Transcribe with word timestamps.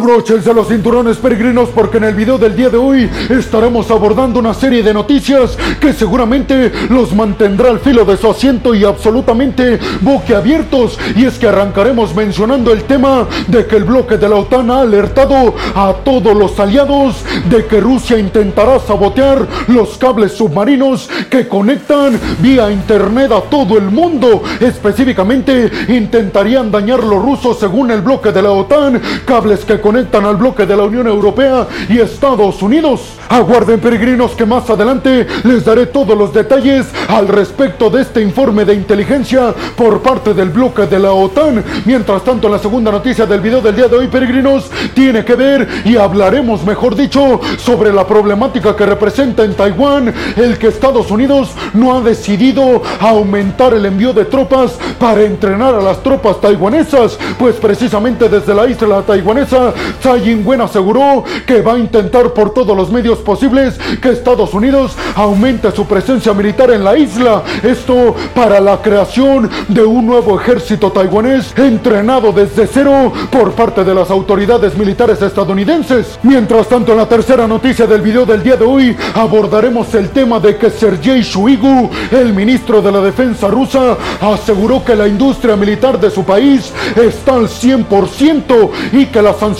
Abróchense 0.00 0.54
los 0.54 0.68
cinturones 0.68 1.18
peregrinos 1.18 1.68
porque 1.74 1.98
en 1.98 2.04
el 2.04 2.14
video 2.14 2.38
del 2.38 2.56
día 2.56 2.70
de 2.70 2.78
hoy 2.78 3.10
estaremos 3.28 3.90
abordando 3.90 4.40
una 4.40 4.54
serie 4.54 4.82
de 4.82 4.94
noticias 4.94 5.58
que 5.78 5.92
seguramente 5.92 6.72
los 6.88 7.14
mantendrá 7.14 7.68
al 7.68 7.80
filo 7.80 8.06
de 8.06 8.16
su 8.16 8.30
asiento 8.30 8.74
y 8.74 8.82
absolutamente 8.82 9.78
boquiabiertos. 10.00 10.98
Y 11.16 11.26
es 11.26 11.38
que 11.38 11.48
arrancaremos 11.48 12.14
mencionando 12.14 12.72
el 12.72 12.84
tema 12.84 13.26
de 13.46 13.66
que 13.66 13.76
el 13.76 13.84
bloque 13.84 14.16
de 14.16 14.26
la 14.26 14.36
OTAN 14.36 14.70
ha 14.70 14.80
alertado 14.80 15.54
a 15.74 15.92
todos 16.02 16.34
los 16.34 16.58
aliados 16.58 17.16
de 17.50 17.66
que 17.66 17.78
Rusia 17.78 18.18
intentará 18.18 18.80
sabotear 18.80 19.46
los 19.66 19.98
cables 19.98 20.32
submarinos 20.32 21.10
que 21.28 21.46
conectan 21.46 22.18
vía 22.38 22.70
internet 22.70 23.32
a 23.32 23.42
todo 23.42 23.76
el 23.76 23.90
mundo. 23.90 24.42
Específicamente 24.60 25.70
intentarían 25.88 26.70
dañar 26.70 27.04
los 27.04 27.22
rusos 27.22 27.58
según 27.58 27.90
el 27.90 28.00
bloque 28.00 28.32
de 28.32 28.40
la 28.40 28.52
OTAN, 28.52 28.98
cables 29.26 29.62
que 29.66 29.78
conectan 29.90 30.24
al 30.24 30.36
bloque 30.36 30.66
de 30.66 30.76
la 30.76 30.84
Unión 30.84 31.08
Europea 31.08 31.66
y 31.88 31.98
Estados 31.98 32.62
Unidos. 32.62 33.00
Aguarden 33.28 33.80
peregrinos 33.80 34.30
que 34.32 34.46
más 34.46 34.70
adelante 34.70 35.26
les 35.42 35.64
daré 35.64 35.86
todos 35.86 36.16
los 36.16 36.32
detalles 36.32 36.86
al 37.08 37.26
respecto 37.26 37.90
de 37.90 38.02
este 38.02 38.22
informe 38.22 38.64
de 38.64 38.74
inteligencia 38.74 39.52
por 39.76 40.00
parte 40.00 40.32
del 40.32 40.50
bloque 40.50 40.86
de 40.86 41.00
la 41.00 41.10
OTAN. 41.10 41.64
Mientras 41.86 42.22
tanto, 42.22 42.48
la 42.48 42.60
segunda 42.60 42.92
noticia 42.92 43.26
del 43.26 43.40
video 43.40 43.60
del 43.60 43.74
día 43.74 43.88
de 43.88 43.96
hoy, 43.96 44.06
peregrinos, 44.06 44.70
tiene 44.94 45.24
que 45.24 45.34
ver 45.34 45.66
y 45.84 45.96
hablaremos, 45.96 46.62
mejor 46.64 46.94
dicho, 46.94 47.40
sobre 47.58 47.92
la 47.92 48.06
problemática 48.06 48.76
que 48.76 48.86
representa 48.86 49.42
en 49.42 49.54
Taiwán 49.54 50.14
el 50.36 50.56
que 50.56 50.68
Estados 50.68 51.10
Unidos 51.10 51.50
no 51.74 51.96
ha 51.96 52.00
decidido 52.00 52.80
aumentar 53.00 53.74
el 53.74 53.86
envío 53.86 54.12
de 54.12 54.24
tropas 54.24 54.78
para 55.00 55.22
entrenar 55.22 55.74
a 55.74 55.82
las 55.82 56.00
tropas 56.00 56.40
taiwanesas, 56.40 57.18
pues 57.40 57.56
precisamente 57.56 58.28
desde 58.28 58.54
la 58.54 58.68
isla 58.68 59.02
taiwanesa, 59.02 59.72
Tsai 60.00 60.30
Ing-wen 60.30 60.60
aseguró 60.60 61.24
que 61.46 61.62
va 61.62 61.74
a 61.74 61.78
intentar 61.78 62.32
por 62.32 62.52
todos 62.54 62.76
los 62.76 62.90
medios 62.90 63.18
posibles 63.18 63.78
que 64.00 64.10
Estados 64.10 64.54
Unidos 64.54 64.96
aumente 65.14 65.70
su 65.70 65.86
presencia 65.86 66.32
militar 66.32 66.70
en 66.70 66.84
la 66.84 66.96
isla. 66.96 67.42
Esto 67.62 68.14
para 68.34 68.60
la 68.60 68.80
creación 68.80 69.50
de 69.68 69.82
un 69.82 70.06
nuevo 70.06 70.40
ejército 70.40 70.90
taiwanés 70.90 71.56
entrenado 71.56 72.32
desde 72.32 72.66
cero 72.66 73.12
por 73.30 73.52
parte 73.52 73.84
de 73.84 73.94
las 73.94 74.10
autoridades 74.10 74.76
militares 74.76 75.20
estadounidenses. 75.22 76.18
Mientras 76.22 76.68
tanto, 76.68 76.92
en 76.92 76.98
la 76.98 77.08
tercera 77.08 77.46
noticia 77.46 77.86
del 77.86 78.00
video 78.00 78.24
del 78.24 78.42
día 78.42 78.56
de 78.56 78.64
hoy 78.64 78.96
abordaremos 79.14 79.94
el 79.94 80.10
tema 80.10 80.40
de 80.40 80.56
que 80.56 80.70
Sergei 80.70 81.22
Shuigu, 81.22 81.90
el 82.10 82.32
ministro 82.32 82.82
de 82.82 82.92
la 82.92 83.00
defensa 83.00 83.48
rusa, 83.48 83.96
aseguró 84.20 84.84
que 84.84 84.96
la 84.96 85.06
industria 85.06 85.56
militar 85.56 86.00
de 86.00 86.10
su 86.10 86.24
país 86.24 86.72
está 86.96 87.34
al 87.34 87.48
100% 87.48 88.70
y 88.92 89.06
que 89.06 89.22
las 89.22 89.36
sanciones 89.36 89.59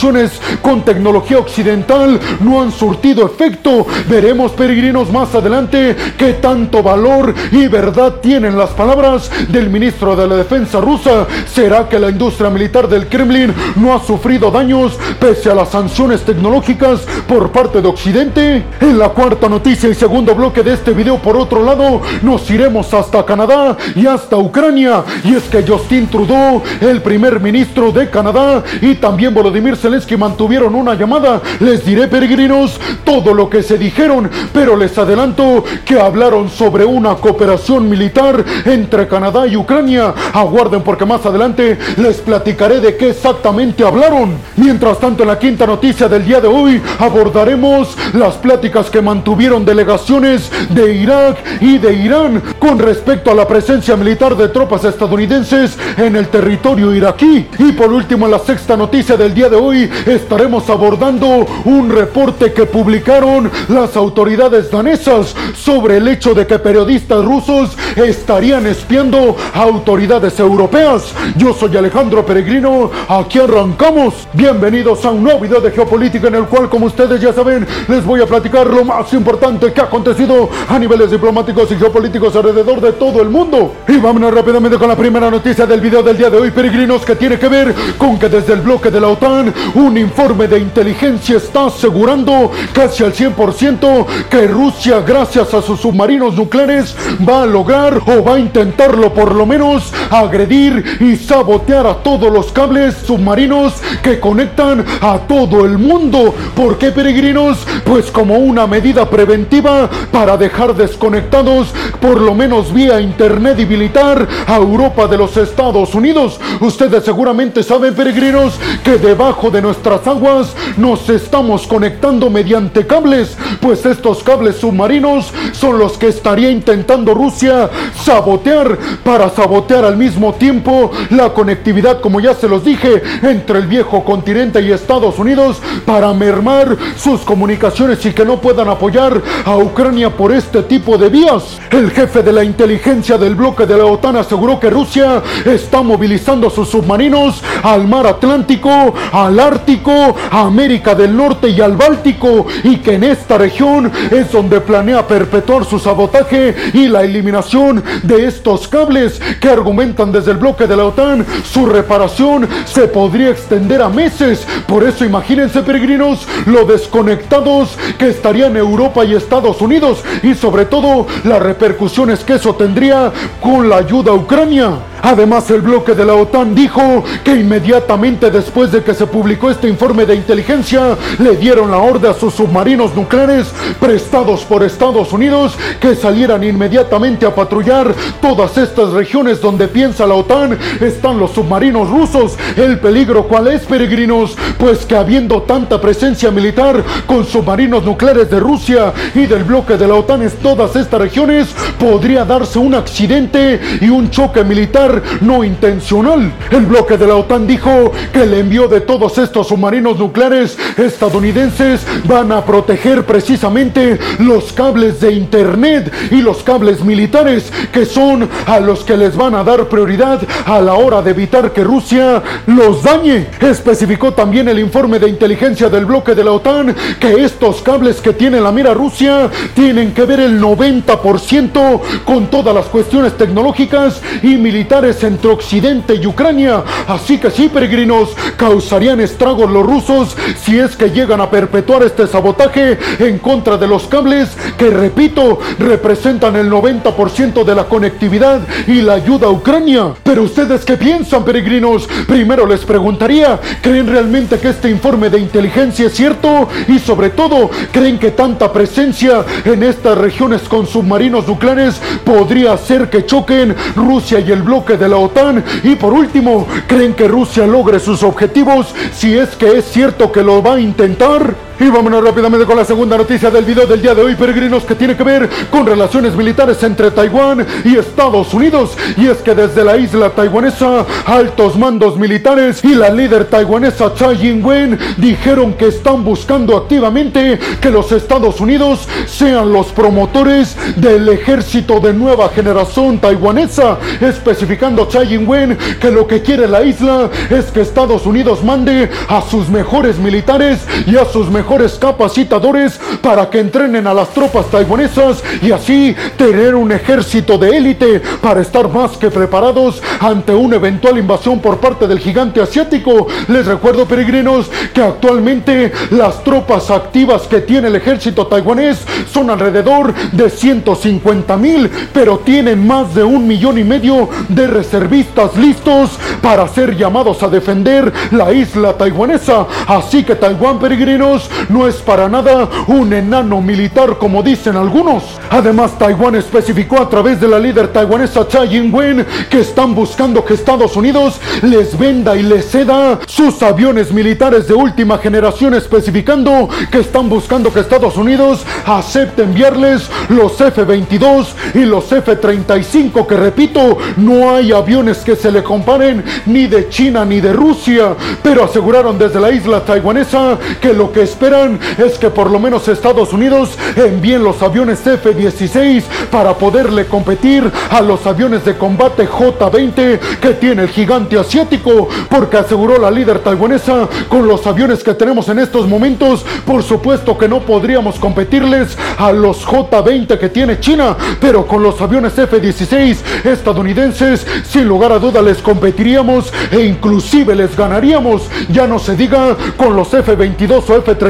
con 0.62 0.82
tecnología 0.82 1.38
occidental 1.38 2.18
no 2.40 2.62
han 2.62 2.72
surtido 2.72 3.26
efecto 3.26 3.86
Veremos, 4.08 4.52
peregrinos, 4.52 5.12
más 5.12 5.34
adelante 5.34 5.94
qué 6.16 6.34
tanto 6.34 6.82
valor 6.82 7.34
y 7.52 7.68
verdad 7.68 8.14
tienen 8.22 8.56
las 8.56 8.70
palabras 8.70 9.30
del 9.48 9.68
ministro 9.68 10.16
de 10.16 10.26
la 10.26 10.36
Defensa 10.36 10.80
rusa. 10.80 11.26
¿Será 11.52 11.86
que 11.88 11.98
la 11.98 12.08
industria 12.08 12.48
militar 12.48 12.88
del 12.88 13.08
Kremlin 13.08 13.52
no 13.76 13.94
ha 13.94 14.00
sufrido 14.02 14.50
daños 14.50 14.98
pese 15.20 15.50
a 15.50 15.54
las 15.54 15.68
sanciones 15.68 16.22
tecnológicas 16.22 17.00
por 17.28 17.52
parte 17.52 17.82
de 17.82 17.88
Occidente? 17.88 18.64
En 18.80 18.98
la 18.98 19.10
cuarta 19.10 19.48
noticia 19.48 19.90
y 19.90 19.94
segundo 19.94 20.34
bloque 20.34 20.62
de 20.62 20.74
este 20.74 20.92
video, 20.92 21.18
por 21.18 21.36
otro 21.36 21.62
lado, 21.62 22.00
nos 22.22 22.50
iremos 22.50 22.92
hasta 22.94 23.24
Canadá 23.26 23.76
y 23.94 24.06
hasta 24.06 24.36
Ucrania. 24.36 25.04
Y 25.24 25.34
es 25.34 25.44
que 25.44 25.62
Justin 25.66 26.08
Trudeau, 26.08 26.62
el 26.80 27.02
primer 27.02 27.38
ministro 27.38 27.92
de 27.92 28.08
Canadá, 28.08 28.64
y 28.80 28.94
también 28.94 29.34
Volodymyr 29.34 29.76
Zelensky 29.76 29.89
mantuvieron 30.16 30.74
una 30.74 30.94
llamada. 30.94 31.41
Les 31.60 31.84
diré, 31.84 32.08
peregrinos, 32.08 32.78
todo 33.05 33.34
lo 33.34 33.48
que 33.48 33.62
se 33.62 33.78
dijeron, 33.78 34.30
pero 34.52 34.77
les 34.77 34.97
adelanto 34.98 35.64
que 35.84 35.98
hablaron 35.98 36.48
sobre 36.48 36.84
una 36.84 37.14
cooperación 37.14 37.88
militar 37.88 38.44
entre 38.64 39.09
Canadá 39.09 39.47
y 39.47 39.56
Ucrania. 39.56 40.14
Aguarden 40.32 40.82
porque 40.82 41.04
más 41.04 41.25
adelante 41.26 41.78
les 41.97 42.19
platicaré 42.19 42.81
de 42.81 42.97
qué 42.97 43.10
exactamente 43.10 43.84
hablaron. 43.84 44.34
Mientras 44.56 44.98
tanto, 44.98 45.22
en 45.22 45.28
la 45.28 45.38
quinta 45.38 45.66
noticia 45.66 46.09
del 46.09 46.25
día 46.25 46.41
de 46.41 46.48
hoy 46.48 46.81
abordaremos 46.98 47.97
las 48.12 48.34
pláticas 48.34 48.91
que 48.91 49.00
mantuvieron 49.00 49.64
delegaciones 49.64 50.50
de 50.70 50.94
Irak 50.94 51.38
y 51.60 51.78
de 51.78 51.93
Irán 51.94 52.43
con 52.59 52.78
respecto 52.78 53.31
a 53.31 53.34
la 53.34 53.47
presencia 53.47 53.97
militar 53.97 54.37
de 54.37 54.48
tropas 54.48 54.84
estadounidenses 54.84 55.78
en 55.97 56.16
el 56.16 56.28
territorio 56.28 56.94
iraquí. 56.94 57.48
Y 57.59 57.72
por 57.72 57.93
último, 57.93 58.26
en 58.26 58.32
la 58.32 58.38
sexta 58.38 58.76
noticia 58.76 59.16
del 59.16 59.34
día 59.34 59.48
de 59.48 59.56
hoy 59.56 59.79
estaremos 60.06 60.68
abordando 60.68 61.46
un 61.64 61.91
reporte 61.91 62.52
que 62.52 62.66
publicaron 62.66 63.50
las 63.68 63.96
autoridades 63.96 64.70
danesas 64.70 65.34
sobre 65.54 65.98
el 65.98 66.08
hecho 66.08 66.34
de 66.34 66.46
que 66.46 66.58
periodistas 66.58 67.24
rusos 67.24 67.76
estarían 67.96 68.66
espiando 68.66 69.36
a 69.54 69.62
autoridades 69.62 70.38
europeas. 70.40 71.12
Yo 71.36 71.52
soy 71.52 71.76
Alejandro 71.76 72.24
Peregrino, 72.24 72.90
aquí 73.08 73.38
arrancamos. 73.38 74.28
Bienvenidos 74.32 75.04
a 75.04 75.10
un 75.10 75.24
nuevo 75.24 75.40
video 75.40 75.60
de 75.60 75.70
geopolítica 75.70 76.28
en 76.28 76.36
el 76.36 76.44
cual, 76.44 76.69
como 76.69 76.86
ustedes 76.86 77.20
ya 77.20 77.32
saben, 77.32 77.66
les 77.88 78.04
voy 78.04 78.20
a 78.20 78.26
platicar 78.26 78.66
lo 78.66 78.84
más 78.84 79.12
importante 79.12 79.72
que 79.72 79.80
ha 79.80 79.84
acontecido 79.84 80.48
a 80.69 80.78
niveles 80.78 81.10
diplomáticos 81.10 81.70
y 81.72 81.76
geopolíticos 81.76 82.34
alrededor 82.36 82.80
de 82.80 82.92
todo 82.92 83.22
el 83.22 83.28
mundo. 83.28 83.74
Y 83.88 83.96
vámonos 83.98 84.34
rápidamente 84.34 84.78
con 84.78 84.88
la 84.88 84.96
primera 84.96 85.30
noticia 85.30 85.66
del 85.66 85.80
video 85.80 86.02
del 86.02 86.16
día 86.16 86.30
de 86.30 86.38
hoy, 86.38 86.50
peregrinos, 86.50 87.04
que 87.04 87.16
tiene 87.16 87.38
que 87.38 87.48
ver 87.48 87.74
con 87.98 88.19
que 88.19 88.28
desde 88.28 88.54
el 88.54 88.60
bloque 88.60 88.90
de 88.90 89.00
la 89.00 89.08
OTAN, 89.08 89.52
un 89.75 89.97
informe 89.97 90.48
de 90.48 90.58
inteligencia 90.58 91.36
está 91.36 91.66
asegurando 91.66 92.50
casi 92.72 93.04
al 93.04 93.12
100% 93.12 94.06
que 94.28 94.47
Rusia, 94.47 95.00
gracias 95.00 95.54
a 95.54 95.62
sus 95.62 95.81
submarinos 95.81 96.34
nucleares, 96.34 96.97
va 97.26 97.42
a 97.42 97.47
lograr 97.47 98.00
o 98.06 98.22
va 98.22 98.34
a 98.34 98.38
intentarlo 98.38 99.12
por 99.12 99.34
lo 99.34 99.47
menos 99.47 99.92
agredir 100.10 100.98
y 101.00 101.16
sabotear 101.16 101.86
a 101.86 101.94
todos 101.94 102.32
los 102.32 102.53
cables 102.53 102.97
submarinos 102.97 103.75
que 104.03 104.19
conectan 104.19 104.84
a 105.00 105.19
todo 105.19 105.64
el 105.64 105.78
mundo. 105.78 106.34
¿Por 106.54 106.78
qué 106.78 106.91
peregrinos? 106.91 107.58
Pues 107.84 108.10
como 108.10 108.38
una 108.38 108.66
medida 108.66 109.08
preventiva 109.08 109.88
para 110.10 110.37
dejar 110.37 110.75
desconectados 110.75 111.69
por 112.00 112.20
lo 112.20 112.34
menos 112.34 112.72
vía 112.72 113.00
internet 113.00 113.58
y 113.60 113.66
militar 113.66 114.26
a 114.47 114.56
Europa 114.56 115.06
de 115.06 115.19
los 115.19 115.37
Estados 115.37 115.94
Unidos. 115.94 116.41
Ustedes 116.60 117.04
seguramente 117.04 117.62
saben 117.62 117.94
peregrinos 117.94 118.58
que 118.84 118.98
debajo 118.98 119.50
de 119.50 119.59
nuestras 119.60 120.06
aguas 120.06 120.54
nos 120.76 121.09
estamos 121.09 121.66
conectando 121.66 122.31
mediante 122.31 122.87
cables 122.87 123.37
pues 123.60 123.84
estos 123.87 124.22
cables 124.22 124.56
submarinos 124.56 125.32
son 125.53 125.78
los 125.78 125.98
que 125.98 126.09
estaría 126.09 126.50
intentando 126.50 127.15
Rusia 127.15 127.69
sabotear 128.03 128.78
para 129.04 129.28
sabotear 129.31 129.84
al 129.84 129.97
mismo 129.97 130.34
tiempo 130.34 130.91
la 131.10 131.32
conectividad, 131.32 132.00
como 132.00 132.20
ya 132.20 132.34
se 132.34 132.49
los 132.49 132.65
dije, 132.65 133.03
entre 133.22 133.59
el 133.59 133.66
viejo 133.66 134.04
continente 134.04 134.60
y 134.60 134.72
Estados 134.72 135.19
Unidos 135.19 135.59
para 135.84 136.12
mermar 136.12 136.76
sus 136.97 137.20
comunicaciones 137.20 138.04
y 138.06 138.12
que 138.12 138.25
no 138.25 138.41
puedan 138.41 138.69
apoyar 138.69 139.20
a 139.44 139.56
Ucrania 139.56 140.10
por 140.10 140.32
este 140.32 140.62
tipo 140.62 140.97
de 140.97 141.09
vías. 141.09 141.59
El 141.70 141.91
jefe 141.91 142.22
de 142.22 142.32
la 142.32 142.44
inteligencia 142.44 143.19
del 143.19 143.34
bloque 143.34 143.66
de 143.66 143.76
la 143.76 143.87
OTAN 143.87 144.16
aseguró 144.16 144.59
que 144.59 144.70
Rusia 144.70 145.22
está 145.44 145.82
movilizando 145.82 146.50
sus 146.50 146.69
submarinos 146.69 147.43
al 147.62 147.87
mar 147.87 148.06
Atlántico, 148.06 148.94
al 149.12 149.38
Ártico, 149.50 150.15
América 150.31 150.94
del 150.94 151.16
Norte 151.16 151.49
y 151.49 151.61
al 151.61 151.77
Báltico 151.77 152.47
y 152.62 152.77
que 152.77 152.94
en 152.94 153.03
esta 153.03 153.37
región 153.37 153.91
es 154.12 154.31
donde 154.31 154.61
planea 154.61 155.09
perpetuar 155.09 155.65
su 155.65 155.81
sabotaje 155.81 156.55
y 156.72 156.87
la 156.87 157.03
eliminación 157.03 157.83
de 158.05 158.27
estos 158.27 158.69
cables 158.69 159.21
que 159.41 159.49
argumentan 159.49 160.12
desde 160.12 160.31
el 160.31 160.37
bloque 160.37 160.69
de 160.69 160.77
la 160.77 160.84
OTAN 160.84 161.27
su 161.43 161.66
reparación 161.66 162.49
se 162.65 162.87
podría 162.87 163.31
extender 163.31 163.83
a 163.83 163.88
meses. 163.88 164.47
Por 164.69 164.84
eso 164.84 165.05
imagínense 165.05 165.62
peregrinos 165.62 166.29
lo 166.46 166.64
desconectados 166.64 167.76
que 167.99 168.08
estarían 168.11 168.56
Europa 168.56 169.05
y 169.05 169.14
Estados 169.14 169.61
Unidos 169.61 170.05
y 170.23 170.35
sobre 170.35 170.64
todo 170.64 171.08
las 171.25 171.43
repercusiones 171.43 172.20
que 172.20 172.35
eso 172.35 172.55
tendría 172.55 173.12
con 173.41 173.69
la 173.69 173.79
ayuda 173.79 174.12
a 174.12 174.14
Ucrania. 174.14 174.89
Además, 175.02 175.50
el 175.50 175.62
bloque 175.62 175.94
de 175.94 176.05
la 176.05 176.14
OTAN 176.14 176.55
dijo 176.55 177.05
que 177.25 177.35
inmediatamente 177.35 178.31
después 178.31 178.70
de 178.73 178.82
que 178.82 178.94
se 178.94 179.06
publicó 179.06 179.50
este 179.50 179.69
informe 179.69 180.05
de 180.06 180.14
inteligencia, 180.14 180.97
le 181.19 181.37
dieron 181.37 181.70
la 181.70 181.79
orden 181.79 182.11
a 182.11 182.14
sus 182.14 182.35
submarinos 182.35 182.94
nucleares 182.94 183.49
prestados 183.81 184.44
por 184.44 184.62
Estados 184.62 185.12
Unidos 185.12 185.56
que 185.81 185.94
salieran 185.94 186.44
inmediatamente 186.44 187.26
a 187.26 187.35
patrullar 187.35 187.94
todas 188.20 188.56
estas 188.58 188.91
regiones 188.91 189.41
donde 189.41 189.69
piensa 189.69 190.06
la 190.06 190.14
OTAN 190.14 190.58
están 190.81 191.19
los 191.19 191.32
submarinos 191.32 191.88
rusos. 191.88 192.37
El 192.56 192.79
peligro 192.79 193.25
cuál 193.25 193.49
es, 193.49 193.62
peregrinos, 193.62 194.37
pues 194.58 194.85
que 194.85 194.96
habiendo 194.96 195.43
tanta 195.43 195.81
presencia 195.81 196.31
militar 196.31 196.82
con 197.06 197.25
submarinos 197.25 197.85
nucleares 197.85 198.31
de 198.31 198.41
Rusia 198.41 198.93
y 199.14 199.26
del 199.26 199.44
bloque 199.44 199.76
de 199.76 199.87
la 199.87 199.94
OTAN 199.94 200.23
en 200.23 200.31
todas 200.31 200.76
estas 200.76 201.00
regiones, 201.00 201.49
podría 201.79 202.25
darse 202.25 202.58
un 202.58 202.75
accidente 202.75 203.61
y 203.81 203.88
un 203.88 204.11
choque 204.11 204.44
militar 204.44 204.89
no 205.20 205.44
intencional. 205.44 206.32
El 206.50 206.66
bloque 206.66 206.96
de 206.96 207.06
la 207.06 207.16
OTAN 207.16 207.46
dijo 207.46 207.92
que 208.12 208.22
el 208.22 208.34
envío 208.34 208.69
de 208.69 208.81
todos 208.81 209.19
estos 209.19 209.48
submarinos 209.48 209.98
nucleares 209.98 210.58
estadounidenses 210.76 211.87
van 212.04 212.32
a 212.32 212.44
proteger 212.44 213.04
precisamente 213.04 213.98
los 214.19 214.52
cables 214.52 215.00
de 215.00 215.12
internet 215.12 215.92
y 216.10 216.22
los 216.22 216.42
cables 216.42 216.84
militares 216.84 217.52
que 217.72 217.87
son 217.87 218.28
a 218.46 218.60
los 218.60 218.84
que 218.84 218.96
les 218.96 219.16
van 219.16 219.34
a 219.34 219.44
dar 219.44 219.69
prioridad 219.69 220.20
a 220.46 220.60
la 220.60 220.75
hora 220.75 221.02
de 221.02 221.10
evitar 221.10 221.52
que 221.52 221.64
Rusia 221.64 222.22
los 222.46 222.82
dañe. 222.82 223.28
Especificó 223.40 224.12
también 224.12 224.48
el 224.48 224.58
informe 224.58 224.98
de 224.98 225.08
inteligencia 225.08 225.69
del 225.69 225.86
bloque 225.86 226.14
de 226.14 226.25
la 226.25 226.32
OTAN 226.32 226.75
que 226.98 227.25
estos 227.25 227.62
cables 227.62 228.00
que 228.00 228.12
tiene 228.12 228.40
la 228.40 228.52
mira 228.52 228.75
Rusia 228.75 229.31
tienen 229.54 229.93
que 229.93 230.04
ver 230.04 230.20
el 230.20 230.40
90% 230.40 231.81
con 232.04 232.26
todas 232.28 232.54
las 232.54 232.66
cuestiones 232.66 233.16
tecnológicas 233.16 234.00
y 234.22 234.36
militares 234.36 234.80
entre 234.81 235.31
Occidente 235.31 235.94
y 235.94 236.06
Ucrania. 236.06 236.65
Así 236.88 237.19
que 237.19 237.31
sí, 237.31 237.50
peregrinos, 237.53 238.11
causarían 238.38 238.99
estragos 239.00 239.50
los 239.50 239.65
rusos 239.65 240.17
si 240.43 240.59
es 240.59 240.75
que 240.75 240.91
llegan 240.91 241.21
a 241.21 241.29
perpetuar 241.29 241.82
este 241.82 242.06
sabotaje 242.06 242.79
en 242.99 243.19
contra 243.19 243.59
de 243.59 243.69
los 243.69 243.87
cables 243.88 244.31
que, 244.56 244.71
repito, 244.71 245.38
representan 245.59 246.37
el 246.37 246.50
90% 246.50 247.44
de 247.44 247.55
la 247.55 247.65
conectividad 247.65 248.41
y 248.67 248.81
la 248.81 248.94
ayuda 248.94 249.27
a 249.27 249.31
Ucrania. 249.31 249.93
Pero 250.03 250.23
ustedes 250.23 250.65
qué 250.65 250.79
piensan, 250.79 251.25
peregrinos? 251.25 251.87
Primero 252.09 252.47
les 252.47 252.65
preguntaría, 252.65 253.38
¿creen 253.61 253.87
realmente 253.87 254.38
que 254.38 254.49
este 254.49 254.71
informe 254.71 255.11
de 255.11 255.19
inteligencia 255.19 255.88
es 255.88 255.94
cierto? 255.94 256.49
Y 256.69 256.79
sobre 256.79 257.11
todo, 257.11 257.50
¿creen 257.71 257.99
que 257.99 258.12
tanta 258.12 258.50
presencia 258.50 259.27
en 259.44 259.62
estas 259.62 259.99
regiones 259.99 260.43
con 260.49 260.67
submarinos 260.67 261.29
nucleares 261.29 261.81
podría 262.03 262.55
hacer 262.55 262.88
que 262.88 263.05
choquen 263.05 263.55
Rusia 263.77 264.21
y 264.21 264.31
el 264.31 264.43
bloque 264.43 264.69
de 264.78 264.88
la 264.88 264.96
OTAN? 264.96 265.44
Y 265.64 265.76
por 265.76 265.93
último, 265.93 266.46
¿creen 266.67 266.94
que 266.94 267.08
Rusia 267.08 267.46
logre 267.46 267.81
sus 267.81 268.02
objetivos 268.02 268.75
si 268.93 269.17
es 269.17 269.31
que 269.31 269.58
es 269.58 269.64
cierto 269.64 270.12
que 270.12 270.22
lo 270.22 270.43
va 270.43 270.55
a 270.55 270.61
intentar? 270.61 271.50
Y 271.60 271.68
vámonos 271.68 272.02
rápidamente 272.02 272.46
con 272.46 272.56
la 272.56 272.64
segunda 272.64 272.96
noticia 272.96 273.30
del 273.30 273.44
video 273.44 273.66
del 273.66 273.82
día 273.82 273.94
de 273.94 274.00
hoy, 274.00 274.14
peregrinos, 274.14 274.64
que 274.64 274.74
tiene 274.74 274.96
que 274.96 275.04
ver 275.04 275.28
con 275.50 275.66
relaciones 275.66 276.16
militares 276.16 276.62
entre 276.62 276.90
Taiwán 276.90 277.46
y 277.66 277.76
Estados 277.76 278.32
Unidos. 278.32 278.78
Y 278.96 279.08
es 279.08 279.18
que 279.18 279.34
desde 279.34 279.62
la 279.62 279.76
isla 279.76 280.08
taiwanesa, 280.08 280.86
altos 281.04 281.58
mandos 281.58 281.98
militares 281.98 282.64
y 282.64 282.74
la 282.74 282.88
líder 282.88 283.26
taiwanesa 283.26 283.92
Tsai 283.92 284.26
Ing-wen 284.26 284.78
dijeron 284.96 285.52
que 285.52 285.66
están 285.66 286.02
buscando 286.02 286.56
activamente 286.56 287.38
que 287.60 287.70
los 287.70 287.92
Estados 287.92 288.40
Unidos 288.40 288.88
sean 289.06 289.52
los 289.52 289.66
promotores 289.66 290.56
del 290.76 291.10
ejército 291.10 291.78
de 291.78 291.92
nueva 291.92 292.30
generación 292.30 292.98
taiwanesa, 293.00 293.76
especificando 294.00 294.88
Tsai 294.88 295.12
Ing-wen 295.12 295.58
que 295.78 295.90
lo 295.90 296.06
que 296.06 296.22
quiere 296.22 296.48
la 296.48 296.62
isla 296.62 297.10
es 297.28 297.50
que 297.50 297.60
Estados 297.60 298.06
Unidos 298.06 298.42
mande 298.42 298.88
a 299.08 299.20
sus 299.20 299.50
mejores 299.50 299.98
militares 299.98 300.60
y 300.86 300.96
a 300.96 301.04
sus 301.04 301.28
mejores 301.28 301.50
capacitadores 301.81 302.79
para 303.02 303.29
que 303.29 303.41
entrenen 303.41 303.87
a 303.88 303.94
las 303.94 304.11
tropas 304.11 304.47
taiwanesas 304.47 305.23
y 305.43 305.50
así 305.50 305.97
tener 306.17 306.55
un 306.55 306.70
ejército 306.70 307.38
de 307.38 307.56
élite 307.56 308.00
para 308.20 308.41
estar 308.41 308.69
más 308.69 308.97
que 308.97 309.11
preparados 309.11 309.82
ante 309.99 310.32
una 310.32 310.56
eventual 310.56 310.99
invasión 310.99 311.41
por 311.41 311.58
parte 311.58 311.88
del 311.88 311.99
gigante 311.99 312.41
asiático. 312.41 313.08
Les 313.26 313.47
recuerdo, 313.47 313.85
peregrinos, 313.87 314.49
que 314.73 314.81
actualmente 314.81 315.73
las 315.91 316.23
tropas 316.23 316.70
activas 316.70 317.23
que 317.23 317.41
tiene 317.41 317.67
el 317.67 317.76
ejército 317.76 318.29
taiwanés 318.29 318.79
son 319.12 319.29
alrededor 319.31 319.93
de 320.12 320.31
150 320.31 321.37
mil, 321.37 321.69
pero 321.93 322.19
tienen 322.19 322.64
más 322.64 322.94
de 322.94 323.03
un 323.03 323.26
millón 323.26 323.58
y 323.58 323.64
medio 323.64 324.08
de 324.29 324.46
reservistas 324.46 325.37
listos 325.37 325.99
para 326.23 326.46
ser 326.46 326.76
llamados 326.76 327.23
a 327.25 327.29
defender 327.29 327.93
la 328.12 328.32
isla 328.32 328.75
taiwanesa. 328.75 329.46
Así 329.67 330.05
que 330.05 330.14
Taiwán, 330.14 330.58
peregrinos, 330.58 331.29
no 331.48 331.66
es 331.66 331.76
para 331.76 332.08
nada 332.08 332.48
un 332.66 332.92
enano 332.92 333.40
militar 333.40 333.98
como 333.98 334.22
dicen 334.22 334.56
algunos. 334.56 335.04
Además, 335.31 335.78
Taiwán 335.78 336.14
especificó 336.16 336.81
a 336.81 336.88
través 336.88 337.20
de 337.20 337.28
la 337.28 337.38
líder 337.38 337.69
taiwanesa 337.69 338.26
Tsai 338.26 338.56
Ing-wen 338.56 339.06
que 339.31 339.40
están 339.40 339.75
buscando 339.75 340.25
que 340.25 340.34
Estados 340.34 340.76
Unidos 340.76 341.20
les 341.42 341.78
venda 341.78 342.16
y 342.16 342.22
les 342.22 342.50
ceda 342.50 342.98
sus 343.06 343.42
aviones 343.42 343.92
militares 343.92 344.46
de 344.46 344.54
última 344.54 344.98
generación, 344.98 345.54
especificando 345.54 346.48
que 346.70 346.81
están 346.81 347.08
buscando 347.08 347.52
que 347.52 347.60
Estados 347.60 347.96
Unidos 347.96 348.44
acepte 348.66 349.22
enviarles 349.22 349.88
los 350.08 350.40
F-22 350.40 351.26
y 351.54 351.60
los 351.60 351.90
F-35, 351.90 353.06
que 353.06 353.16
repito, 353.16 353.78
no 353.96 354.34
hay 354.34 354.52
aviones 354.52 354.98
que 354.98 355.16
se 355.16 355.31
le 355.31 355.43
comparen 355.43 356.04
ni 356.26 356.46
de 356.46 356.69
China 356.69 357.04
ni 357.04 357.20
de 357.20 357.32
Rusia, 357.32 357.94
pero 358.22 358.44
aseguraron 358.44 358.98
desde 358.98 359.20
la 359.20 359.31
isla 359.31 359.64
taiwanesa 359.64 360.38
que 360.60 360.72
lo 360.72 360.93
que 360.93 361.02
esperan 361.02 361.30
es 361.31 361.97
que 361.97 362.11
por 362.11 362.29
lo 362.29 362.41
menos 362.41 362.67
Estados 362.67 363.12
Unidos 363.12 363.56
envíen 363.77 364.25
los 364.25 364.43
aviones 364.43 364.85
F-16 364.85 365.85
para 366.11 366.35
poderle 366.35 366.87
competir 366.87 367.49
a 367.71 367.81
los 367.81 368.05
aviones 368.05 368.44
de 368.44 368.56
combate 368.56 369.06
J-20 369.06 370.00
que 370.21 370.31
tiene 370.35 370.62
el 370.62 370.69
gigante 370.71 371.17
asiático, 371.17 371.88
porque 372.09 372.38
aseguró 372.38 372.79
la 372.79 372.91
líder 372.91 373.21
taiwanesa 373.21 373.88
con 374.09 374.27
los 374.27 374.44
aviones 374.44 374.82
que 374.82 374.94
tenemos 374.94 375.29
en 375.29 375.38
estos 375.38 375.69
momentos, 375.69 376.25
por 376.44 376.65
supuesto 376.65 377.17
que 377.17 377.29
no 377.29 377.43
podríamos 377.43 378.00
competirles 378.00 378.77
a 378.99 379.12
los 379.12 379.44
J-20 379.44 380.19
que 380.19 380.31
tiene 380.31 380.59
China, 380.59 380.97
pero 381.21 381.47
con 381.47 381.62
los 381.62 381.81
aviones 381.81 382.19
F-16 382.19 382.97
estadounidenses, 383.25 384.27
sin 384.49 384.67
lugar 384.67 384.91
a 384.91 384.99
duda 384.99 385.23
les 385.23 385.38
competiríamos 385.38 386.32
e 386.50 386.65
inclusive 386.65 387.37
les 387.37 387.56
ganaríamos, 387.56 388.23
ya 388.49 388.67
no 388.67 388.81
se 388.81 388.97
diga 388.97 389.37
con 389.56 389.77
los 389.77 389.94
F-22 389.94 390.65
o 390.69 390.77
F-35 390.79 391.09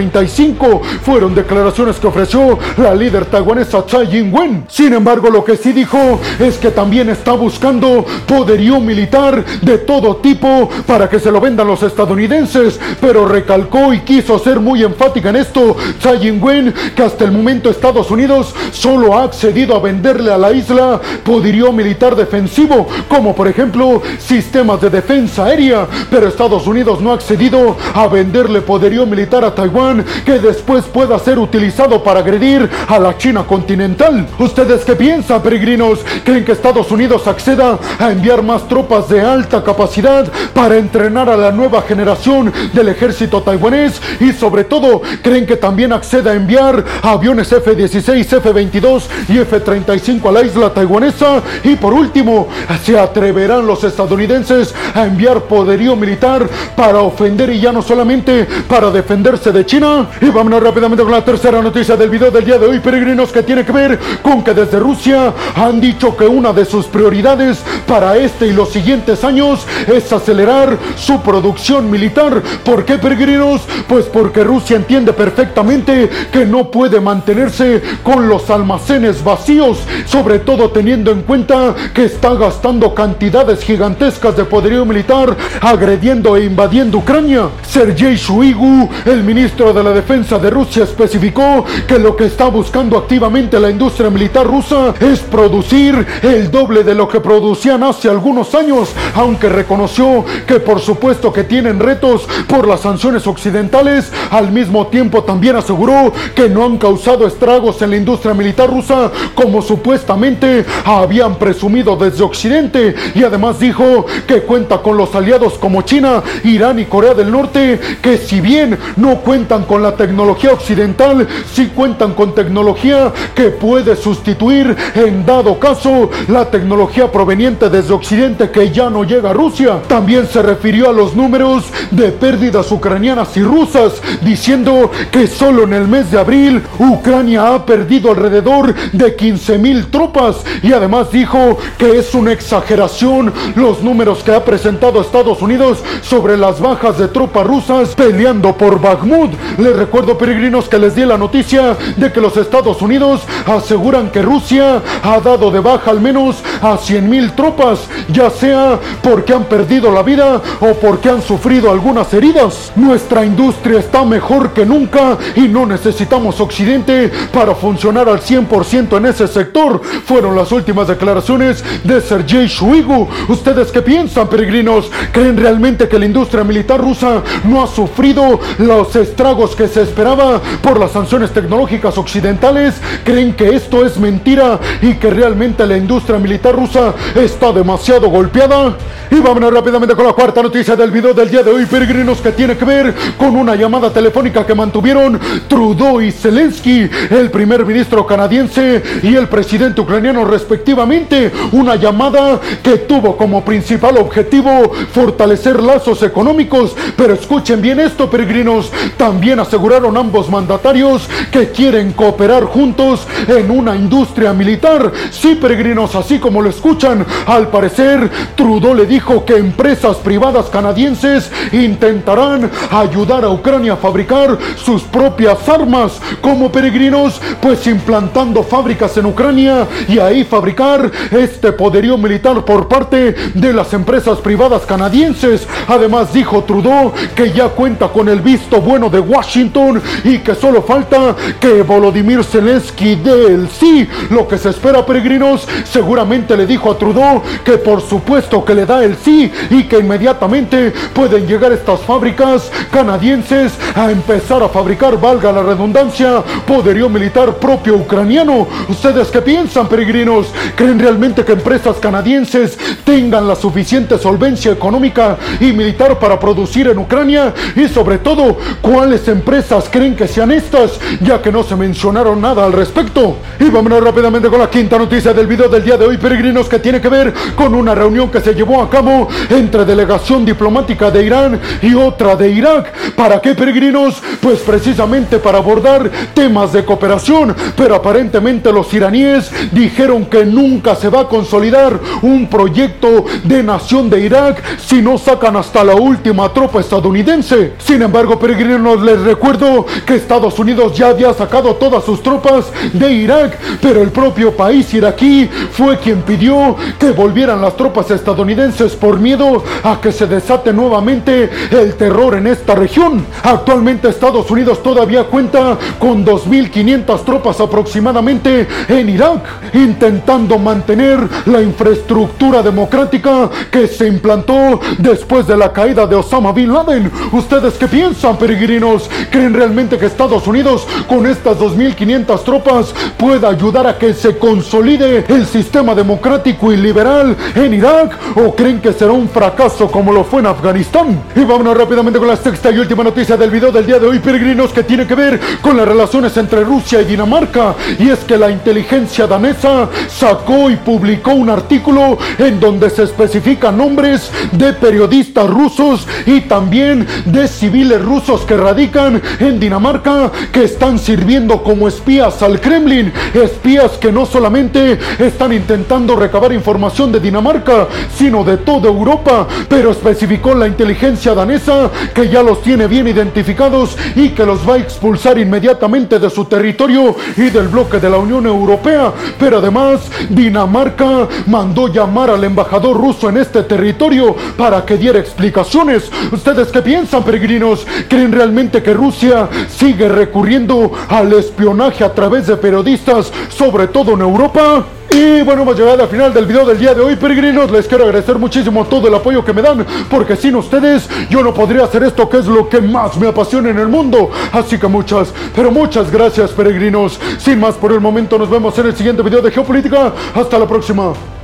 fueron 1.02 1.34
declaraciones 1.34 1.96
que 1.96 2.06
ofreció 2.06 2.58
la 2.76 2.94
líder 2.94 3.26
taiwanesa 3.26 3.84
Tsai 3.84 4.18
Ing-wen. 4.18 4.64
Sin 4.68 4.92
embargo, 4.92 5.28
lo 5.30 5.44
que 5.44 5.56
sí 5.56 5.72
dijo 5.72 6.20
es 6.38 6.56
que 6.58 6.70
también 6.70 7.10
está 7.10 7.32
buscando 7.32 8.04
poderío 8.26 8.80
militar 8.80 9.44
de 9.60 9.78
todo 9.78 10.16
tipo 10.16 10.68
para 10.86 11.08
que 11.08 11.20
se 11.20 11.30
lo 11.30 11.40
vendan 11.40 11.66
los 11.66 11.82
estadounidenses, 11.82 12.78
pero 13.00 13.26
recalcó 13.26 13.92
y 13.92 14.00
quiso 14.00 14.38
ser 14.38 14.60
muy 14.60 14.82
enfática 14.82 15.30
en 15.30 15.36
esto 15.36 15.76
Tsai 15.98 16.28
Ing-wen 16.28 16.72
que 16.94 17.02
hasta 17.02 17.24
el 17.24 17.32
momento 17.32 17.70
Estados 17.70 18.10
Unidos 18.10 18.54
solo 18.72 19.16
ha 19.16 19.24
accedido 19.24 19.74
a 19.74 19.80
venderle 19.80 20.32
a 20.32 20.38
la 20.38 20.52
isla 20.52 21.00
poderío 21.24 21.72
militar 21.72 22.16
defensivo, 22.16 22.86
como 23.08 23.34
por 23.34 23.48
ejemplo 23.48 24.02
sistemas 24.18 24.80
de 24.80 24.90
defensa 24.90 25.46
aérea, 25.46 25.86
pero 26.10 26.28
Estados 26.28 26.66
Unidos 26.66 27.00
no 27.00 27.12
ha 27.12 27.14
accedido 27.14 27.76
a 27.94 28.06
venderle 28.06 28.60
poderío 28.60 29.06
militar 29.06 29.44
a 29.44 29.54
Taiwán 29.54 29.89
que 30.24 30.38
después 30.38 30.84
pueda 30.84 31.18
ser 31.18 31.38
utilizado 31.38 32.02
para 32.02 32.20
agredir 32.20 32.68
a 32.88 32.98
la 32.98 33.16
China 33.18 33.44
continental. 33.44 34.26
¿Ustedes 34.38 34.84
qué 34.84 34.96
piensan, 34.96 35.42
peregrinos? 35.42 36.00
¿Creen 36.24 36.44
que 36.44 36.52
Estados 36.52 36.90
Unidos 36.90 37.26
acceda 37.26 37.78
a 37.98 38.10
enviar 38.10 38.42
más 38.42 38.66
tropas 38.68 39.08
de 39.08 39.20
alta 39.20 39.62
capacidad 39.62 40.30
para 40.54 40.76
entrenar 40.76 41.28
a 41.28 41.36
la 41.36 41.50
nueva 41.50 41.82
generación 41.82 42.52
del 42.72 42.88
ejército 42.88 43.42
taiwanés? 43.42 44.00
Y 44.20 44.32
sobre 44.32 44.64
todo, 44.64 45.02
¿creen 45.22 45.46
que 45.46 45.56
también 45.56 45.92
acceda 45.92 46.32
a 46.32 46.34
enviar 46.34 46.84
aviones 47.02 47.52
F-16, 47.52 48.20
F-22 48.38 49.02
y 49.28 49.38
F-35 49.38 50.28
a 50.28 50.32
la 50.32 50.42
isla 50.42 50.72
taiwanesa? 50.72 51.42
Y 51.64 51.76
por 51.76 51.92
último, 51.92 52.48
¿se 52.84 52.98
atreverán 52.98 53.66
los 53.66 53.84
estadounidenses 53.84 54.74
a 54.94 55.04
enviar 55.04 55.42
poderío 55.42 55.96
militar 55.96 56.48
para 56.76 57.00
ofender 57.00 57.50
y 57.50 57.60
ya 57.60 57.72
no 57.72 57.82
solamente 57.82 58.46
para 58.68 58.90
defenderse 58.90 59.52
de 59.52 59.66
China? 59.66 59.79
Y 59.80 60.26
vámonos 60.26 60.62
rápidamente 60.62 61.02
con 61.02 61.10
la 61.10 61.24
tercera 61.24 61.62
noticia 61.62 61.96
del 61.96 62.10
video 62.10 62.30
del 62.30 62.44
día 62.44 62.58
de 62.58 62.66
hoy, 62.66 62.80
peregrinos, 62.80 63.32
que 63.32 63.42
tiene 63.42 63.64
que 63.64 63.72
ver 63.72 63.98
con 64.20 64.44
que 64.44 64.52
desde 64.52 64.78
Rusia 64.78 65.32
han 65.56 65.80
dicho 65.80 66.14
que 66.14 66.26
una 66.26 66.52
de 66.52 66.66
sus 66.66 66.84
prioridades 66.84 67.62
para 67.86 68.14
este 68.18 68.48
y 68.48 68.52
los 68.52 68.68
siguientes 68.68 69.24
años 69.24 69.66
es 69.86 70.12
acelerar 70.12 70.76
su 70.96 71.22
producción 71.22 71.90
militar. 71.90 72.42
¿Por 72.62 72.84
qué, 72.84 72.98
peregrinos? 72.98 73.62
Pues 73.88 74.04
porque 74.04 74.44
Rusia 74.44 74.76
entiende 74.76 75.14
perfectamente 75.14 76.10
que 76.30 76.44
no 76.44 76.70
puede 76.70 77.00
mantenerse 77.00 77.80
con 78.02 78.28
los 78.28 78.50
almacenes 78.50 79.24
vacíos, 79.24 79.78
sobre 80.04 80.40
todo 80.40 80.72
teniendo 80.72 81.10
en 81.10 81.22
cuenta 81.22 81.74
que 81.94 82.04
está 82.04 82.34
gastando 82.34 82.94
cantidades 82.94 83.64
gigantescas 83.64 84.36
de 84.36 84.44
poderío 84.44 84.84
militar 84.84 85.34
agrediendo 85.62 86.36
e 86.36 86.44
invadiendo 86.44 86.98
Ucrania. 86.98 87.48
Sergei 87.66 88.16
Shuigu, 88.16 88.90
el 89.06 89.24
ministro 89.24 89.69
de 89.72 89.84
la 89.84 89.92
Defensa 89.92 90.38
de 90.38 90.50
Rusia 90.50 90.84
especificó 90.84 91.64
que 91.86 91.98
lo 91.98 92.16
que 92.16 92.26
está 92.26 92.46
buscando 92.46 92.98
activamente 92.98 93.60
la 93.60 93.70
industria 93.70 94.10
militar 94.10 94.46
rusa 94.46 94.94
es 94.98 95.20
producir 95.20 96.06
el 96.22 96.50
doble 96.50 96.82
de 96.82 96.94
lo 96.94 97.08
que 97.08 97.20
producían 97.20 97.82
hace 97.84 98.08
algunos 98.08 98.54
años, 98.54 98.90
aunque 99.14 99.48
reconoció 99.48 100.24
que 100.46 100.60
por 100.60 100.80
supuesto 100.80 101.32
que 101.32 101.44
tienen 101.44 101.78
retos 101.78 102.26
por 102.48 102.66
las 102.66 102.80
sanciones 102.80 103.26
occidentales, 103.26 104.12
al 104.30 104.50
mismo 104.50 104.88
tiempo 104.88 105.22
también 105.22 105.56
aseguró 105.56 106.12
que 106.34 106.48
no 106.48 106.64
han 106.64 106.78
causado 106.78 107.26
estragos 107.26 107.80
en 107.82 107.90
la 107.90 107.96
industria 107.96 108.34
militar 108.34 108.70
rusa 108.70 109.10
como 109.34 109.62
supuestamente 109.62 110.64
habían 110.84 111.36
presumido 111.36 111.96
desde 111.96 112.24
Occidente 112.24 112.94
y 113.14 113.22
además 113.22 113.60
dijo 113.60 114.06
que 114.26 114.42
cuenta 114.42 114.78
con 114.78 114.96
los 114.96 115.14
aliados 115.14 115.54
como 115.54 115.82
China, 115.82 116.22
Irán 116.44 116.78
y 116.78 116.86
Corea 116.86 117.14
del 117.14 117.30
Norte 117.30 117.78
que 118.02 118.18
si 118.18 118.40
bien 118.40 118.78
no 118.96 119.16
cuentan 119.20 119.59
con 119.64 119.82
la 119.82 119.96
tecnología 119.96 120.52
occidental, 120.52 121.26
sí 121.52 121.70
cuentan 121.74 122.14
con 122.14 122.34
tecnología 122.34 123.12
que 123.34 123.50
puede 123.50 123.96
sustituir 123.96 124.76
en 124.94 125.24
dado 125.24 125.58
caso 125.58 126.10
la 126.28 126.50
tecnología 126.50 127.10
proveniente 127.10 127.68
desde 127.68 127.92
Occidente 127.92 128.50
que 128.50 128.70
ya 128.70 128.90
no 128.90 129.04
llega 129.04 129.30
a 129.30 129.34
Rusia. 129.34 129.80
También 129.88 130.26
se 130.26 130.42
refirió 130.42 130.90
a 130.90 130.92
los 130.92 131.14
números 131.14 131.64
de 131.90 132.10
pérdidas 132.10 132.70
ucranianas 132.72 133.36
y 133.36 133.42
rusas, 133.42 134.00
diciendo 134.22 134.90
que 135.10 135.26
solo 135.26 135.64
en 135.64 135.72
el 135.72 135.88
mes 135.88 136.10
de 136.10 136.18
abril 136.18 136.62
Ucrania 136.78 137.54
ha 137.54 137.66
perdido 137.66 138.10
alrededor 138.10 138.74
de 138.92 139.14
15 139.16 139.58
mil 139.58 139.86
tropas 139.86 140.36
y 140.62 140.72
además 140.72 141.10
dijo 141.10 141.58
que 141.78 141.98
es 141.98 142.14
una 142.14 142.32
exageración 142.32 143.32
los 143.54 143.82
números 143.82 144.22
que 144.22 144.32
ha 144.32 144.44
presentado 144.44 145.00
Estados 145.00 145.42
Unidos 145.42 145.78
sobre 146.02 146.36
las 146.36 146.60
bajas 146.60 146.98
de 146.98 147.08
tropas 147.08 147.46
rusas 147.46 147.94
peleando 147.94 148.56
por 148.56 148.80
Bakhmut. 148.80 149.32
Les 149.58 149.76
recuerdo 149.76 150.16
peregrinos 150.16 150.68
que 150.68 150.78
les 150.78 150.94
di 150.94 151.04
la 151.04 151.18
noticia 151.18 151.76
de 151.96 152.12
que 152.12 152.20
los 152.20 152.36
Estados 152.36 152.80
Unidos 152.82 153.22
aseguran 153.46 154.10
que 154.10 154.22
Rusia 154.22 154.82
ha 155.02 155.20
dado 155.20 155.50
de 155.50 155.60
baja 155.60 155.90
al 155.90 156.00
menos 156.00 156.36
a 156.62 156.76
100 156.76 157.08
mil 157.08 157.32
tropas, 157.32 157.88
ya 158.08 158.30
sea 158.30 158.78
porque 159.02 159.32
han 159.32 159.44
perdido 159.44 159.90
la 159.90 160.02
vida 160.02 160.40
o 160.60 160.74
porque 160.74 161.10
han 161.10 161.22
sufrido 161.22 161.70
algunas 161.70 162.12
heridas. 162.14 162.72
Nuestra 162.76 163.24
industria 163.24 163.80
está 163.80 164.04
mejor 164.04 164.52
que 164.52 164.64
nunca 164.64 165.18
y 165.34 165.42
no 165.42 165.66
necesitamos 165.66 166.40
Occidente 166.40 167.10
para 167.32 167.54
funcionar 167.54 168.08
al 168.08 168.20
100% 168.20 168.96
en 168.96 169.06
ese 169.06 169.26
sector. 169.26 169.80
Fueron 170.04 170.36
las 170.36 170.52
últimas 170.52 170.88
declaraciones 170.88 171.64
de 171.84 172.00
Sergei 172.00 172.46
Shoigu. 172.46 173.08
¿Ustedes 173.28 173.70
qué 173.72 173.82
piensan, 173.82 174.28
peregrinos? 174.28 174.90
¿Creen 175.12 175.36
realmente 175.36 175.88
que 175.88 175.98
la 175.98 176.06
industria 176.06 176.44
militar 176.44 176.80
rusa 176.80 177.22
no 177.44 177.62
ha 177.62 177.66
sufrido 177.66 178.38
los 178.58 178.94
estragos 178.96 179.39
que 179.48 179.68
se 179.68 179.82
esperaba 179.82 180.40
por 180.62 180.78
las 180.78 180.92
sanciones 180.92 181.30
tecnológicas 181.30 181.96
occidentales? 181.96 182.74
¿Creen 183.04 183.32
que 183.32 183.54
esto 183.56 183.84
es 183.86 183.98
mentira 183.98 184.58
y 184.82 184.94
que 184.94 185.08
realmente 185.10 185.66
la 185.66 185.76
industria 185.76 186.18
militar 186.18 186.54
rusa 186.54 186.94
está 187.14 187.52
demasiado 187.52 188.10
golpeada? 188.10 188.76
Y 189.10 189.16
vámonos 189.16 189.52
rápidamente 189.52 189.96
con 189.96 190.06
la 190.06 190.12
cuarta 190.12 190.42
noticia 190.42 190.76
del 190.76 190.90
video 190.90 191.14
del 191.14 191.30
día 191.30 191.42
de 191.42 191.50
hoy, 191.50 191.66
peregrinos, 191.66 192.20
que 192.20 192.32
tiene 192.32 192.56
que 192.56 192.64
ver 192.64 192.94
con 193.16 193.34
una 193.34 193.56
llamada 193.56 193.92
telefónica 193.92 194.46
que 194.46 194.54
mantuvieron 194.54 195.18
Trudeau 195.48 196.00
y 196.00 196.12
Zelensky, 196.12 196.88
el 197.10 197.30
primer 197.30 197.64
ministro 197.64 198.06
canadiense 198.06 198.82
y 199.02 199.14
el 199.16 199.28
presidente 199.28 199.80
ucraniano 199.80 200.24
respectivamente. 200.24 201.32
Una 201.52 201.76
llamada 201.76 202.40
que 202.62 202.78
tuvo 202.78 203.16
como 203.16 203.44
principal 203.44 203.96
objetivo 203.96 204.72
fortalecer 204.92 205.62
lazos 205.62 206.02
económicos. 206.02 206.76
Pero 206.96 207.14
escuchen 207.14 207.60
bien 207.62 207.80
esto, 207.80 208.10
peregrinos. 208.10 208.70
También 208.96 209.29
aseguraron 209.38 209.96
ambos 209.96 210.28
mandatarios 210.28 211.08
que 211.30 211.50
quieren 211.50 211.92
cooperar 211.92 212.44
juntos 212.44 213.06
en 213.28 213.50
una 213.50 213.76
industria 213.76 214.32
militar. 214.32 214.90
Sí, 215.10 215.36
peregrinos, 215.36 215.94
así 215.94 216.18
como 216.18 216.42
lo 216.42 216.50
escuchan. 216.50 217.06
Al 217.26 217.48
parecer, 217.48 218.10
Trudeau 218.34 218.74
le 218.74 218.86
dijo 218.86 219.24
que 219.24 219.36
empresas 219.36 219.98
privadas 219.98 220.46
canadienses 220.46 221.30
intentarán 221.52 222.50
ayudar 222.70 223.24
a 223.24 223.30
Ucrania 223.30 223.74
a 223.74 223.76
fabricar 223.76 224.38
sus 224.56 224.82
propias 224.82 225.48
armas 225.48 226.00
como 226.20 226.50
peregrinos, 226.50 227.20
pues 227.40 227.66
implantando 227.66 228.42
fábricas 228.42 228.96
en 228.96 229.06
Ucrania 229.06 229.66
y 229.88 229.98
ahí 229.98 230.24
fabricar 230.24 230.90
este 231.10 231.52
poderío 231.52 231.98
militar 231.98 232.44
por 232.44 232.68
parte 232.68 233.14
de 233.34 233.52
las 233.52 233.72
empresas 233.74 234.18
privadas 234.18 234.62
canadienses. 234.66 235.46
Además 235.68 236.12
dijo 236.12 236.44
Trudeau 236.44 236.92
que 237.14 237.32
ya 237.32 237.48
cuenta 237.48 237.88
con 237.88 238.08
el 238.08 238.20
visto 238.20 238.60
bueno 238.60 238.88
de 238.88 239.00
Washington 239.10 239.82
y 240.04 240.18
que 240.18 240.34
solo 240.34 240.62
falta 240.62 241.16
que 241.40 241.62
Volodymyr 241.62 242.24
Zelensky 242.24 242.96
dé 242.96 243.26
el 243.26 243.48
sí. 243.48 243.88
Lo 244.10 244.26
que 244.26 244.38
se 244.38 244.50
espera, 244.50 244.86
peregrinos, 244.86 245.46
seguramente 245.64 246.36
le 246.36 246.46
dijo 246.46 246.70
a 246.70 246.78
Trudeau 246.78 247.22
que 247.44 247.58
por 247.58 247.80
supuesto 247.80 248.44
que 248.44 248.54
le 248.54 248.66
da 248.66 248.84
el 248.84 248.96
sí 248.96 249.30
y 249.50 249.64
que 249.64 249.78
inmediatamente 249.78 250.72
pueden 250.94 251.26
llegar 251.26 251.52
estas 251.52 251.80
fábricas 251.80 252.50
canadienses 252.70 253.52
a 253.74 253.90
empezar 253.90 254.42
a 254.42 254.48
fabricar, 254.48 255.00
valga 255.00 255.32
la 255.32 255.42
redundancia, 255.42 256.22
poderío 256.46 256.88
militar 256.88 257.34
propio 257.36 257.76
ucraniano. 257.76 258.46
¿Ustedes 258.68 259.08
qué 259.08 259.20
piensan, 259.22 259.68
peregrinos? 259.68 260.28
¿Creen 260.56 260.78
realmente 260.78 261.24
que 261.24 261.32
empresas 261.32 261.76
canadienses 261.76 262.58
tengan 262.84 263.26
la 263.26 263.34
suficiente 263.34 263.98
solvencia 263.98 264.52
económica 264.52 265.16
y 265.40 265.52
militar 265.52 265.98
para 265.98 266.18
producir 266.18 266.68
en 266.68 266.78
Ucrania? 266.78 267.34
Y 267.56 267.68
sobre 267.68 267.98
todo, 267.98 268.36
¿cuáles 268.60 268.99
empresas 269.08 269.68
creen 269.70 269.96
que 269.96 270.08
sean 270.08 270.30
estas? 270.30 270.78
Ya 271.00 271.20
que 271.20 271.32
no 271.32 271.42
se 271.42 271.56
mencionaron 271.56 272.20
nada 272.20 272.44
al 272.44 272.52
respecto. 272.52 273.16
Y 273.38 273.50
vámonos 273.50 273.82
rápidamente 273.82 274.28
con 274.28 274.38
la 274.38 274.50
quinta 274.50 274.78
noticia 274.78 275.12
del 275.12 275.26
video 275.26 275.48
del 275.48 275.64
día 275.64 275.76
de 275.76 275.86
hoy, 275.86 275.96
peregrinos, 275.96 276.48
que 276.48 276.58
tiene 276.58 276.80
que 276.80 276.88
ver 276.88 277.12
con 277.36 277.54
una 277.54 277.74
reunión 277.74 278.10
que 278.10 278.20
se 278.20 278.34
llevó 278.34 278.62
a 278.62 278.70
cabo 278.70 279.08
entre 279.28 279.64
delegación 279.64 280.24
diplomática 280.24 280.90
de 280.90 281.04
Irán 281.04 281.40
y 281.62 281.74
otra 281.74 282.16
de 282.16 282.30
Irak. 282.30 282.94
¿Para 282.94 283.20
qué, 283.20 283.34
peregrinos? 283.34 284.02
Pues 284.20 284.40
precisamente 284.40 285.18
para 285.18 285.38
abordar 285.38 285.90
temas 286.14 286.52
de 286.52 286.64
cooperación. 286.64 287.34
Pero 287.56 287.74
aparentemente 287.74 288.52
los 288.52 288.72
iraníes 288.72 289.30
dijeron 289.52 290.06
que 290.06 290.24
nunca 290.24 290.74
se 290.74 290.88
va 290.88 291.00
a 291.02 291.08
consolidar 291.08 291.78
un 292.02 292.28
proyecto 292.28 293.04
de 293.24 293.42
nación 293.42 293.90
de 293.90 294.00
Irak 294.00 294.42
si 294.58 294.82
no 294.82 294.98
sacan 294.98 295.36
hasta 295.36 295.64
la 295.64 295.74
última 295.74 296.32
tropa 296.32 296.60
estadounidense. 296.60 297.52
Sin 297.58 297.82
embargo, 297.82 298.18
peregrinos, 298.18 298.80
les 298.90 299.00
recuerdo 299.02 299.66
que 299.86 299.94
Estados 299.94 300.36
Unidos 300.38 300.76
ya 300.76 300.88
había 300.88 301.14
sacado 301.14 301.54
todas 301.54 301.84
sus 301.84 302.02
tropas 302.02 302.46
de 302.72 302.92
Irak, 302.92 303.38
pero 303.60 303.82
el 303.82 303.90
propio 303.90 304.36
país 304.36 304.72
iraquí 304.74 305.28
fue 305.52 305.78
quien 305.78 306.02
pidió 306.02 306.56
que 306.78 306.90
volvieran 306.90 307.40
las 307.40 307.56
tropas 307.56 307.90
estadounidenses 307.92 308.74
por 308.74 308.98
miedo 308.98 309.44
a 309.62 309.80
que 309.80 309.92
se 309.92 310.06
desate 310.06 310.52
nuevamente 310.52 311.30
el 311.50 311.74
terror 311.74 312.16
en 312.16 312.26
esta 312.26 312.56
región. 312.56 313.06
Actualmente 313.22 313.88
Estados 313.88 314.28
Unidos 314.28 314.60
todavía 314.60 315.04
cuenta 315.04 315.56
con 315.78 316.04
2.500 316.04 317.04
tropas 317.04 317.40
aproximadamente 317.40 318.48
en 318.68 318.88
Irak, 318.88 319.54
intentando 319.54 320.36
mantener 320.38 320.98
la 321.26 321.40
infraestructura 321.42 322.42
democrática 322.42 323.30
que 323.52 323.68
se 323.68 323.86
implantó 323.86 324.58
después 324.78 325.28
de 325.28 325.36
la 325.36 325.52
caída 325.52 325.86
de 325.86 325.94
Osama 325.94 326.32
Bin 326.32 326.52
Laden. 326.52 326.90
¿Ustedes 327.12 327.54
qué 327.54 327.68
piensan, 327.68 328.16
peregrinos? 328.16 328.79
¿Creen 329.10 329.34
realmente 329.34 329.78
que 329.78 329.86
Estados 329.86 330.26
Unidos 330.26 330.66
con 330.88 331.06
estas 331.06 331.38
2.500 331.38 332.24
tropas 332.24 332.74
pueda 332.96 333.28
ayudar 333.28 333.66
a 333.66 333.78
que 333.78 333.94
se 333.94 334.18
consolide 334.18 335.04
el 335.08 335.26
sistema 335.26 335.74
democrático 335.74 336.52
y 336.52 336.56
liberal 336.56 337.16
en 337.34 337.54
Irak? 337.54 337.98
¿O 338.16 338.34
creen 338.34 338.60
que 338.60 338.72
será 338.72 338.92
un 338.92 339.08
fracaso 339.08 339.70
como 339.70 339.92
lo 339.92 340.04
fue 340.04 340.20
en 340.20 340.26
Afganistán? 340.26 341.02
Y 341.14 341.24
vámonos 341.24 341.56
rápidamente 341.56 341.98
con 341.98 342.08
la 342.08 342.16
sexta 342.16 342.50
y 342.50 342.58
última 342.58 342.84
noticia 342.84 343.16
del 343.16 343.30
video 343.30 343.52
del 343.52 343.66
día 343.66 343.78
de 343.78 343.86
hoy, 343.86 343.98
peregrinos, 343.98 344.52
que 344.52 344.62
tiene 344.62 344.86
que 344.86 344.94
ver 344.94 345.20
con 345.42 345.56
las 345.56 345.66
relaciones 345.66 346.16
entre 346.16 346.44
Rusia 346.44 346.80
y 346.80 346.84
Dinamarca. 346.84 347.54
Y 347.78 347.88
es 347.88 348.00
que 348.00 348.16
la 348.16 348.30
inteligencia 348.30 349.06
danesa 349.06 349.68
sacó 349.88 350.50
y 350.50 350.56
publicó 350.56 351.12
un 351.12 351.30
artículo 351.30 351.98
en 352.18 352.38
donde 352.40 352.70
se 352.70 352.84
especifican 352.84 353.56
nombres 353.56 354.10
de 354.32 354.52
periodistas 354.52 355.28
rusos 355.28 355.86
y 356.06 356.22
también 356.22 356.86
de 357.06 357.28
civiles 357.28 357.82
rusos 357.82 358.22
que 358.22 358.36
radican 358.36 358.69
en 359.18 359.40
Dinamarca 359.40 360.12
que 360.32 360.44
están 360.44 360.78
sirviendo 360.78 361.42
como 361.42 361.66
espías 361.66 362.22
al 362.22 362.40
Kremlin. 362.40 362.92
Espías 363.12 363.72
que 363.72 363.90
no 363.90 364.06
solamente 364.06 364.78
están 364.98 365.32
intentando 365.32 365.96
recabar 365.96 366.32
información 366.32 366.92
de 366.92 367.00
Dinamarca, 367.00 367.66
sino 367.96 368.22
de 368.22 368.36
toda 368.38 368.68
Europa. 368.68 369.26
Pero 369.48 369.72
especificó 369.72 370.34
la 370.34 370.46
inteligencia 370.46 371.14
danesa 371.14 371.70
que 371.94 372.08
ya 372.08 372.22
los 372.22 372.42
tiene 372.42 372.68
bien 372.68 372.86
identificados 372.86 373.76
y 373.96 374.10
que 374.10 374.24
los 374.24 374.48
va 374.48 374.54
a 374.54 374.58
expulsar 374.58 375.18
inmediatamente 375.18 375.98
de 375.98 376.10
su 376.10 376.24
territorio 376.26 376.94
y 377.16 377.30
del 377.30 377.48
bloque 377.48 377.80
de 377.80 377.90
la 377.90 377.98
Unión 377.98 378.26
Europea. 378.26 378.92
Pero 379.18 379.38
además, 379.38 379.80
Dinamarca 380.08 381.08
mandó 381.26 381.68
llamar 381.68 382.10
al 382.10 382.22
embajador 382.22 382.76
ruso 382.76 383.08
en 383.08 383.16
este 383.16 383.42
territorio 383.42 384.14
para 384.36 384.64
que 384.64 384.76
diera 384.76 384.98
explicaciones. 384.98 385.90
¿Ustedes 386.12 386.48
qué 386.48 386.62
piensan, 386.62 387.02
peregrinos? 387.02 387.66
¿Creen 387.88 388.12
realmente 388.12 388.59
que 388.62 388.74
Rusia 388.74 389.28
sigue 389.48 389.88
recurriendo 389.88 390.72
al 390.88 391.12
espionaje 391.12 391.84
a 391.84 391.92
través 391.92 392.26
de 392.26 392.36
periodistas, 392.36 393.12
sobre 393.28 393.68
todo 393.68 393.92
en 393.94 394.00
Europa. 394.00 394.64
Y 394.92 395.22
bueno, 395.22 395.42
hemos 395.42 395.56
llegado 395.56 395.82
al 395.82 395.88
final 395.88 396.12
del 396.12 396.26
video 396.26 396.44
del 396.44 396.58
día 396.58 396.74
de 396.74 396.80
hoy, 396.80 396.96
peregrinos. 396.96 397.50
Les 397.50 397.68
quiero 397.68 397.84
agradecer 397.84 398.18
muchísimo 398.18 398.64
todo 398.64 398.88
el 398.88 398.94
apoyo 398.94 399.24
que 399.24 399.32
me 399.32 399.40
dan, 399.40 399.64
porque 399.88 400.16
sin 400.16 400.34
ustedes 400.34 400.88
yo 401.08 401.22
no 401.22 401.32
podría 401.32 401.64
hacer 401.64 401.84
esto 401.84 402.08
que 402.08 402.18
es 402.18 402.26
lo 402.26 402.48
que 402.48 402.60
más 402.60 402.96
me 402.96 403.06
apasiona 403.06 403.50
en 403.50 403.58
el 403.58 403.68
mundo. 403.68 404.10
Así 404.32 404.58
que 404.58 404.66
muchas, 404.66 405.12
pero 405.34 405.50
muchas 405.50 405.90
gracias, 405.90 406.32
peregrinos. 406.32 406.98
Sin 407.18 407.38
más 407.38 407.54
por 407.54 407.72
el 407.72 407.80
momento, 407.80 408.18
nos 408.18 408.28
vemos 408.28 408.58
en 408.58 408.66
el 408.66 408.76
siguiente 408.76 409.02
video 409.02 409.22
de 409.22 409.30
Geopolítica. 409.30 409.92
Hasta 410.14 410.38
la 410.38 410.46
próxima. 410.46 411.19